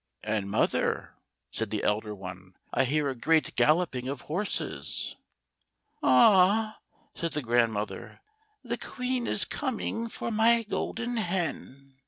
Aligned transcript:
"And, 0.23 0.49
mother," 0.49 1.13
said 1.51 1.69
the 1.69 1.83
elder 1.83 2.15
one," 2.15 2.55
I 2.73 2.85
hear 2.85 3.07
a 3.09 3.13
great 3.15 3.55
galloping 3.55 4.07
of 4.07 4.21
horses."" 4.21 5.15
Ah 6.01 6.79
1" 7.11 7.13
said 7.21 7.33
the 7.33 7.43
grandmother, 7.43 8.19
"the 8.63 8.79
Queen 8.79 9.27
is 9.27 9.45
coming 9.45 10.09
for 10.09 10.31
my 10.31 10.63
Golden 10.63 11.17
Hen." 11.17 11.97